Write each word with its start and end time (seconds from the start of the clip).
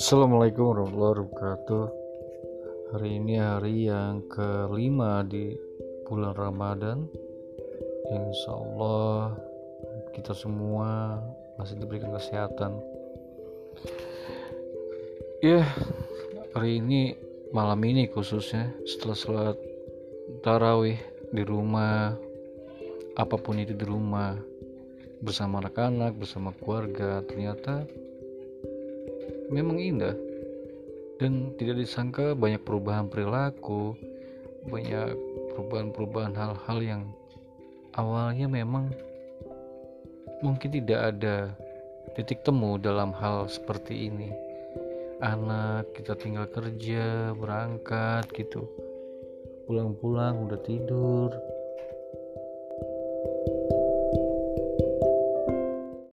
Assalamualaikum 0.00 0.64
warahmatullahi 0.72 1.28
wabarakatuh. 1.28 1.84
Hari 2.96 3.20
ini 3.20 3.36
hari 3.36 3.84
yang 3.84 4.24
kelima 4.32 5.20
di 5.28 5.52
bulan 6.08 6.32
Ramadan. 6.32 7.04
Insya 8.08 8.48
Allah 8.48 9.36
kita 10.16 10.32
semua 10.32 11.20
masih 11.60 11.84
diberikan 11.84 12.16
kesehatan. 12.16 12.80
Ya 15.44 15.68
hari 16.56 16.80
ini 16.80 17.12
malam 17.52 17.84
ini 17.84 18.08
khususnya 18.08 18.72
setelah 18.88 19.16
sholat 19.20 19.56
tarawih 20.40 20.96
di 21.28 21.44
rumah 21.44 22.16
apa 23.20 23.36
pun 23.36 23.60
itu 23.60 23.76
di 23.76 23.84
rumah 23.84 24.32
bersama 25.20 25.60
anak-anak, 25.60 26.16
bersama 26.16 26.56
keluarga, 26.56 27.20
ternyata 27.28 27.84
memang 29.50 29.82
indah 29.82 30.14
dan 31.18 31.52
tidak 31.60 31.84
disangka 31.84 32.32
banyak 32.32 32.62
perubahan 32.64 33.10
perilaku, 33.10 33.98
banyak 34.70 35.12
perubahan-perubahan 35.52 36.32
hal-hal 36.32 36.78
yang 36.80 37.02
awalnya 37.98 38.46
memang 38.48 38.88
mungkin 40.40 40.70
tidak 40.72 41.12
ada 41.12 41.52
titik 42.16 42.40
temu 42.46 42.80
dalam 42.80 43.12
hal 43.12 43.50
seperti 43.50 44.08
ini. 44.08 44.30
Anak 45.20 45.92
kita 45.92 46.16
tinggal 46.16 46.48
kerja, 46.48 47.36
berangkat 47.36 48.32
gitu. 48.32 48.64
Pulang-pulang 49.68 50.48
udah 50.48 50.60
tidur, 50.64 51.28